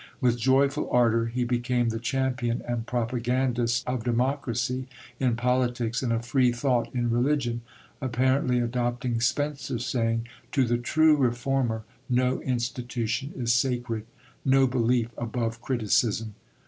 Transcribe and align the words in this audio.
With 0.19 0.39
joyful 0.39 0.89
ardour 0.89 1.27
he 1.27 1.43
became 1.43 1.89
the 1.89 1.99
champion 1.99 2.63
and 2.67 2.87
propagandist 2.87 3.87
of 3.87 4.03
democracy 4.03 4.87
in 5.19 5.35
politics 5.35 6.01
and 6.01 6.11
of 6.11 6.25
free 6.25 6.51
thought 6.51 6.89
in 6.91 7.11
religion; 7.11 7.61
apparently 8.01 8.59
adopting 8.59 9.21
Spencer's 9.21 9.85
saying, 9.85 10.27
"To 10.53 10.65
the 10.65 10.79
true 10.79 11.15
reformer 11.17 11.83
no 12.09 12.41
institution 12.41 13.31
is 13.37 13.53
sacred, 13.53 14.07
no 14.43 14.65
belief 14.65 15.09
above 15.19 15.61
criticism." 15.61 16.33